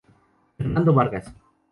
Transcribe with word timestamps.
Fernando 0.57 0.95
Vargas. 0.95 1.31